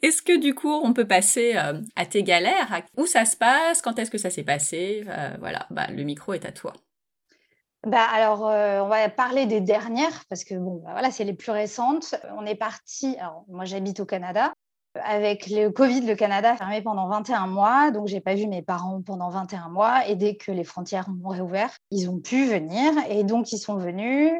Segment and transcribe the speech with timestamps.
[0.00, 2.82] Est-ce que du coup, on peut passer euh, à tes galères?
[2.96, 3.82] Où ça se passe?
[3.82, 5.04] Quand est-ce que ça s'est passé?
[5.08, 6.72] Euh, Voilà, bah, le micro est à toi.
[7.86, 11.34] Bah alors, euh, on va parler des dernières parce que bon, bah, voilà, c'est les
[11.34, 12.14] plus récentes.
[12.36, 13.16] On est parti.
[13.18, 14.52] Alors, moi, j'habite au Canada.
[15.02, 18.62] Avec le Covid, le Canada a fermé pendant 21 mois, donc j'ai pas vu mes
[18.62, 20.06] parents pendant 21 mois.
[20.08, 22.92] Et dès que les frontières ont réouvert, ils ont pu venir.
[23.08, 24.32] Et donc, ils sont venus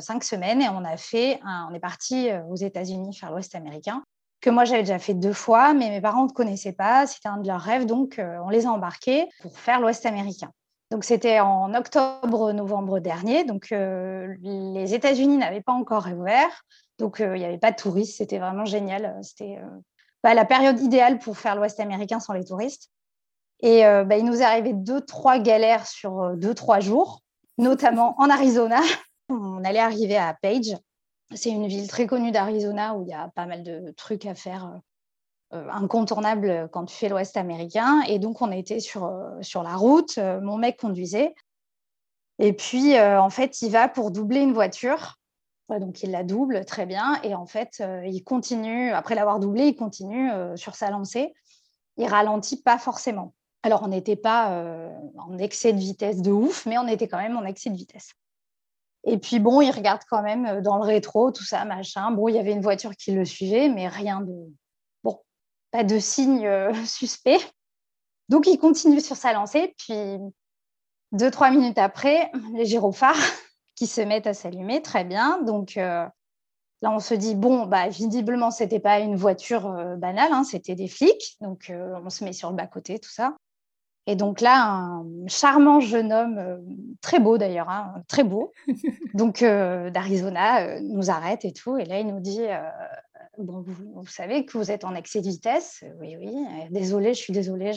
[0.00, 4.02] cinq semaines et on a fait, on est parti aux États-Unis faire l'Ouest américain
[4.42, 7.06] que moi j'avais déjà fait deux fois, mais mes parents ne connaissaient pas.
[7.06, 10.50] C'était un de leurs rêves, donc euh, on les a embarqués pour faire l'Ouest américain.
[10.90, 13.44] Donc c'était en octobre-novembre dernier.
[13.44, 16.64] Donc euh, les États-Unis n'avaient pas encore réouvert,
[16.98, 18.18] donc euh, il n'y avait pas de touristes.
[18.18, 19.16] C'était vraiment génial.
[19.22, 19.58] C'était
[20.24, 22.90] bah, la période idéale pour faire l'Ouest américain sans les touristes.
[23.60, 27.20] Et bah, il nous est arrivé deux, trois galères sur deux, trois jours,
[27.58, 28.80] notamment en Arizona.
[29.28, 30.74] On allait arriver à Page,
[31.34, 34.34] c'est une ville très connue d'Arizona où il y a pas mal de trucs à
[34.34, 38.02] faire euh, euh, incontournables quand tu fais l'Ouest américain.
[38.08, 40.18] Et donc, on était sur, euh, sur la route.
[40.18, 41.34] mon mec conduisait.
[42.38, 45.18] Et puis, en fait, il va pour doubler une voiture.
[45.68, 47.20] donc, il la double très bien.
[47.22, 51.34] Et en fait, il continue, après l'avoir doublé, il continue sur sa lancée.
[51.98, 53.34] Il ralentit pas forcément.
[53.62, 54.64] Alors, on n'était pas
[55.18, 58.12] en excès de vitesse de ouf, mais on était quand même en excès de vitesse.
[59.04, 62.10] Et puis bon, il regarde quand même euh, dans le rétro, tout ça, machin.
[62.12, 64.32] Bon, il y avait une voiture qui le suivait, mais rien de.
[65.02, 65.20] Bon,
[65.70, 67.40] pas de signe euh, suspect.
[68.28, 69.74] Donc il continue sur sa lancée.
[69.78, 69.94] Puis
[71.12, 73.16] deux, trois minutes après, les gyrophares
[73.74, 75.42] qui se mettent à s'allumer, très bien.
[75.42, 76.06] Donc euh,
[76.80, 80.76] là, on se dit, bon, bah, visiblement, ce n'était pas une voiture banale, hein, c'était
[80.76, 81.36] des flics.
[81.40, 83.34] Donc on se met sur le bas-côté, tout ça.
[84.06, 86.58] Et donc là, un charmant jeune homme, euh,
[87.00, 88.52] très beau d'ailleurs, hein, très beau,
[89.14, 91.78] donc euh, d'Arizona, euh, nous arrête et tout.
[91.78, 92.42] Et là, il nous dit
[93.38, 96.34] Bon, vous, savez que vous êtes en excès de vitesse Oui, oui,
[96.70, 97.72] désolé, je suis désolée,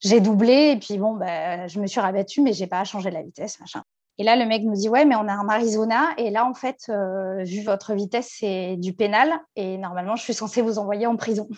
[0.00, 0.72] j'ai doublé.
[0.72, 3.82] Et puis bon, bah, je me suis rabattue, mais j'ai pas changé la vitesse, machin.
[4.18, 6.08] Et là, le mec nous dit Ouais, mais on est en Arizona.
[6.18, 6.90] Et là, en fait,
[7.44, 9.32] vu votre vitesse, c'est du pénal.
[9.54, 11.48] Et normalement, je suis censée vous envoyer en prison.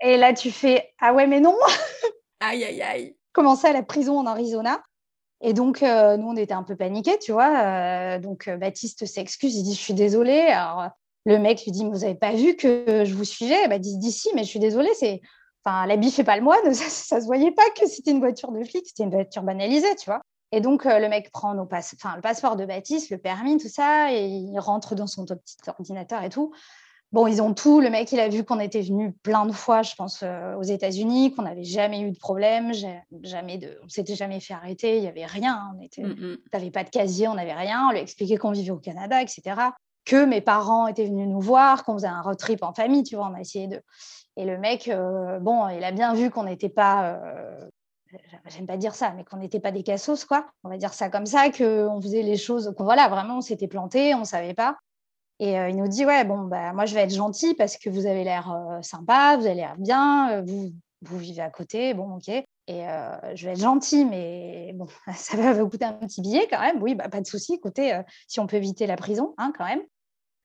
[0.00, 1.56] Et là, tu fais Ah ouais, mais non
[2.40, 3.16] Aïe, aïe, aïe.
[3.32, 4.80] Commencé à la prison en Arizona.
[5.40, 7.56] Et donc, euh, nous, on était un peu paniqués, tu vois.
[7.62, 10.40] Euh, donc, euh, Baptiste s'excuse, il dit Je suis désolé.
[10.40, 10.88] Alors,
[11.26, 13.68] le mec lui dit Vous n'avez pas vu que je vous suivais?
[13.68, 14.88] Baptiste dit Si, mais je suis désolé.
[14.94, 15.20] C'est...
[15.64, 16.58] Enfin, l'habit fait pas le moine.
[16.74, 19.94] Ça, ne se voyait pas que c'était une voiture de flic, c'était une voiture banalisée,
[19.96, 20.22] tu vois.
[20.50, 21.94] Et donc, le mec prend nos passe...
[22.00, 25.56] enfin, le passeport de Baptiste, le permis, tout ça, et il rentre dans son petit
[25.68, 26.52] ordinateur et tout.
[27.10, 27.80] Bon, ils ont tout.
[27.80, 30.62] Le mec, il a vu qu'on était venu plein de fois, je pense, euh, aux
[30.62, 32.72] États-Unis, qu'on n'avait jamais eu de problème,
[33.22, 35.72] jamais de, on s'était jamais fait arrêter, il n'y avait rien.
[35.74, 36.70] On était, mm, mm.
[36.70, 37.86] pas de casier, on n'avait rien.
[37.88, 39.42] On lui a expliqué qu'on vivait au Canada, etc.
[40.04, 43.16] Que mes parents étaient venus nous voir, qu'on faisait un road trip en famille, tu
[43.16, 43.30] vois.
[43.32, 43.80] On a essayé de.
[44.36, 47.14] Et le mec, euh, bon, il a bien vu qu'on n'était pas.
[47.14, 47.68] Euh,
[48.48, 50.46] j'aime pas dire ça, mais qu'on n'était pas des cassos, quoi.
[50.62, 53.66] On va dire ça comme ça, qu'on faisait les choses, qu'on voilà, vraiment, on s'était
[53.66, 54.76] planté, on savait pas.
[55.40, 57.90] Et euh, il nous dit Ouais, bon, bah, moi, je vais être gentil parce que
[57.90, 60.72] vous avez l'air euh, sympa, vous avez l'air bien, euh, vous,
[61.02, 62.28] vous vivez à côté, bon, ok.
[62.70, 62.84] Et
[63.34, 66.82] je vais être gentil, mais bon, ça va vous coûter un petit billet quand même.
[66.82, 67.54] Oui, bah, pas de souci.
[67.54, 69.80] Écoutez, si on peut éviter la prison, hein, quand même.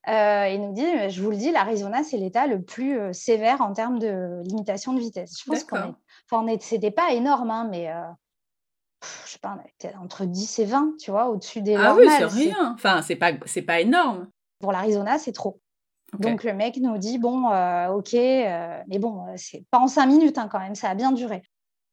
[0.07, 3.99] il nous dit, je vous le dis, l'Arizona, c'est l'État le plus sévère en termes
[3.99, 5.33] de limitation de vitesse.
[5.37, 5.93] Je pense qu'on est...
[6.31, 7.91] Enfin, on c'était pas énorme, hein, mais
[9.25, 9.57] je sais pas,
[10.01, 12.73] entre 10 et 20, tu vois, au-dessus des Ah oui, c'est rien.
[12.73, 14.29] Enfin, c'est pas, c'est pas énorme.
[14.63, 15.59] Pour l'Arizona, c'est trop.
[16.19, 19.87] Donc le mec nous dit bon, euh, ok, euh, mais bon, euh, c'est pas en
[19.87, 21.41] cinq minutes hein, quand même, ça a bien duré.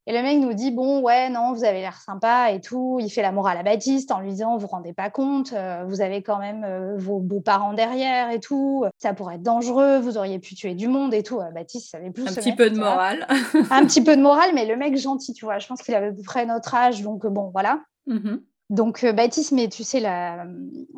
[0.07, 2.99] Et le mec nous dit bon, ouais, non, vous avez l'air sympa et tout.
[3.01, 5.53] Il fait la morale à Baptiste en lui disant vous vous rendez pas compte,
[5.89, 8.85] vous avez quand même vos beaux-parents derrière et tout.
[8.99, 11.41] Ça pourrait être dangereux, vous auriez pu tuer du monde et tout.
[11.53, 12.29] Baptiste savait plus.
[12.29, 13.27] Un petit peu de morale.
[13.71, 15.59] un petit peu de morale, mais le mec gentil, tu vois.
[15.59, 17.81] Je pense qu'il avait à peu près notre âge, donc bon, voilà.
[18.07, 18.37] Mmh
[18.71, 20.01] donc, euh, Baptiste, mais tu sais,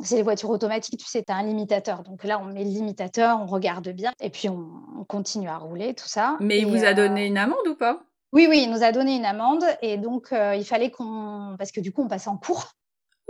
[0.02, 2.02] c'est les voitures automatiques, tu sais, tu as un limitateur.
[2.02, 5.94] Donc là, on met le limitateur, on regarde bien, et puis on, continue à rouler,
[5.94, 6.36] tout ça.
[6.38, 8.02] Mais il vous a donné euh, une amende ou pas?
[8.32, 11.56] Oui, oui, il nous a donné une amende, et donc euh, il fallait qu'on.
[11.58, 12.72] Parce que du coup, on passe en cours.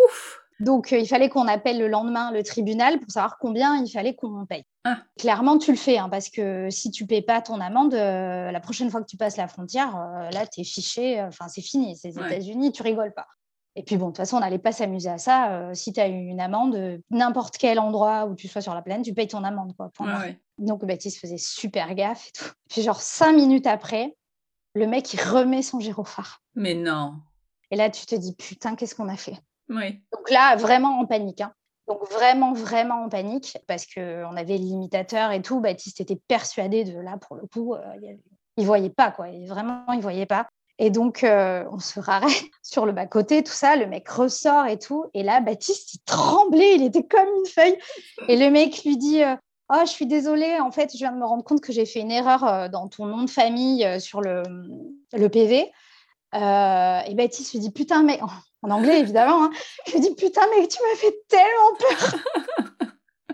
[0.05, 4.15] Ouf Donc, il fallait qu'on appelle le lendemain le tribunal pour savoir combien il fallait
[4.15, 4.65] qu'on paye.
[4.85, 4.99] Ah.
[5.19, 8.91] Clairement, tu le fais, hein, parce que si tu payes pas ton amende, la prochaine
[8.91, 9.97] fois que tu passes la frontière,
[10.33, 11.97] là, tu es fiché, enfin, c'est fini.
[11.97, 13.29] C'est les États-Unis, tu rigoles pas.
[13.75, 15.53] Et puis bon, de toute façon, on n'allait pas s'amuser à ça.
[15.53, 18.75] Euh, si tu as eu une amende, euh, n'importe quel endroit où tu sois sur
[18.75, 19.75] la plaine, tu payes ton amende.
[19.77, 19.91] Quoi,
[20.59, 22.51] Donc Baptiste faisait super gaffe et tout.
[22.69, 24.15] Puis genre cinq minutes après,
[24.75, 26.43] le mec, il remet son gyrophare.
[26.55, 27.15] Mais non.
[27.71, 29.37] Et là, tu te dis, putain, qu'est-ce qu'on a fait?
[29.71, 30.03] Oui.
[30.13, 31.41] Donc là, vraiment en panique.
[31.41, 31.53] Hein.
[31.89, 35.61] Donc vraiment, vraiment en panique parce qu'on avait l'imitateur et tout.
[35.61, 38.19] Baptiste était persuadé de là, pour le coup, il
[38.59, 39.29] il voyait pas, quoi.
[39.47, 40.47] vraiment, il voyait pas.
[40.79, 42.29] Et donc, on se rarrait
[42.63, 43.77] sur le bas-côté, tout ça.
[43.77, 45.05] Le mec ressort et tout.
[45.15, 47.79] Et là, Baptiste, il tremblait, il était comme une feuille.
[48.29, 49.23] Et le mec lui dit
[49.73, 52.01] Oh, je suis désolée, en fait, je viens de me rendre compte que j'ai fait
[52.01, 54.43] une erreur dans ton nom de famille sur le,
[55.13, 55.71] le PV.
[56.35, 58.21] et Baptiste lui dit Putain, mais
[58.63, 59.51] en anglais évidemment, hein.
[59.87, 62.21] je lui dis Putain, mec, tu m'as fait tellement peur.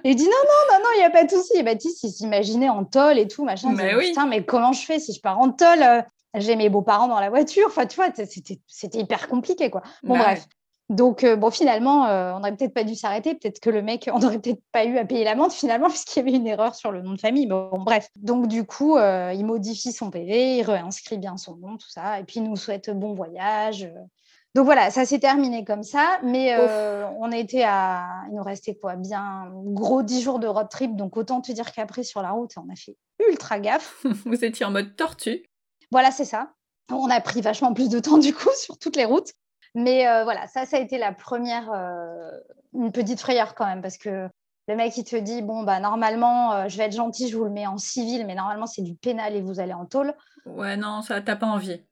[0.04, 1.56] Et il dit non, non, non, non, il n'y a pas de souci.
[1.56, 3.72] Et Baptiste, il s'imaginait en tôle et tout, machin.
[3.72, 4.08] Mais oui.
[4.08, 6.04] Putain, mais comment je fais si je pars en tôle
[6.34, 7.66] j'ai mes beaux-parents dans la voiture.
[7.66, 9.82] Enfin, tu vois, c'était hyper compliqué, quoi.
[10.02, 10.46] Bon, bah bref.
[10.90, 13.34] Donc, euh, bon, finalement, euh, on n'aurait peut-être pas dû s'arrêter.
[13.34, 16.22] Peut-être que le mec, on n'aurait peut-être pas eu à payer l'amende, finalement, puisqu'il y
[16.22, 17.46] avait une erreur sur le nom de famille.
[17.46, 18.08] Bon, bref.
[18.16, 22.20] Donc, du coup, euh, il modifie son PV, il réinscrit bien son nom, tout ça.
[22.20, 23.90] Et puis, il nous souhaite bon voyage.
[24.54, 26.20] Donc, voilà, ça s'est terminé comme ça.
[26.22, 26.56] Mais
[27.18, 28.06] on était à.
[28.30, 28.96] Il nous restait quoi?
[28.96, 30.96] Bien gros 10 jours de road trip.
[30.96, 32.96] Donc, autant te dire qu'après, sur la route, on a fait
[33.28, 33.94] ultra gaffe.
[34.24, 35.42] Vous étiez en mode tortue
[35.90, 36.52] voilà, c'est ça.
[36.90, 39.32] On a pris vachement plus de temps du coup sur toutes les routes.
[39.74, 42.30] Mais euh, voilà, ça, ça a été la première, euh,
[42.74, 44.28] une petite frayeur quand même, parce que
[44.66, 47.44] le mec, il te dit, bon, bah normalement, euh, je vais être gentil, je vous
[47.44, 50.14] le mets en civil, mais normalement, c'est du pénal et vous allez en tôle.
[50.46, 51.82] Ouais, non, ça, t'as pas envie.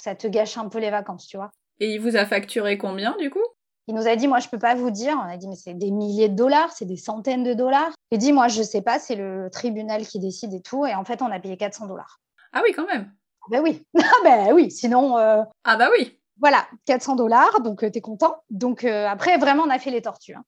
[0.00, 1.50] Ça te gâche un peu les vacances, tu vois.
[1.80, 3.44] Et il vous a facturé combien, du coup?
[3.86, 5.16] Il nous a dit, moi, je peux pas vous dire.
[5.22, 7.92] On a dit, mais c'est des milliers de dollars, c'est des centaines de dollars.
[8.10, 10.86] Il dit, moi, je sais pas, c'est le tribunal qui décide et tout.
[10.86, 12.20] Et en fait, on a payé 400 dollars.
[12.52, 13.12] Ah oui, quand même.
[13.50, 15.18] Ben oui, ah ben oui, sinon.
[15.18, 16.18] Euh, ah bah oui.
[16.40, 18.34] Voilà, 400 dollars, donc euh, tu es content.
[18.50, 20.34] Donc euh, après, vraiment, on a fait les tortues.
[20.34, 20.44] Hein.